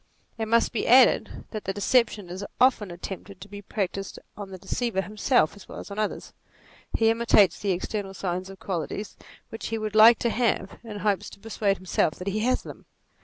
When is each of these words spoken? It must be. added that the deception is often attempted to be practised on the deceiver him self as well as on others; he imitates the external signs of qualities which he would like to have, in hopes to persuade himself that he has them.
It 0.39 0.47
must 0.47 0.71
be. 0.71 0.87
added 0.87 1.45
that 1.51 1.65
the 1.65 1.73
deception 1.75 2.29
is 2.31 2.43
often 2.59 2.89
attempted 2.89 3.39
to 3.39 3.47
be 3.47 3.61
practised 3.61 4.17
on 4.35 4.49
the 4.49 4.57
deceiver 4.57 5.01
him 5.01 5.15
self 5.15 5.55
as 5.55 5.67
well 5.69 5.77
as 5.77 5.91
on 5.91 5.99
others; 5.99 6.33
he 6.97 7.11
imitates 7.11 7.59
the 7.59 7.69
external 7.69 8.15
signs 8.15 8.49
of 8.49 8.59
qualities 8.59 9.15
which 9.49 9.67
he 9.67 9.77
would 9.77 9.93
like 9.93 10.17
to 10.17 10.31
have, 10.31 10.79
in 10.83 10.97
hopes 10.97 11.29
to 11.29 11.39
persuade 11.39 11.77
himself 11.77 12.15
that 12.15 12.29
he 12.29 12.39
has 12.39 12.63
them. 12.63 12.87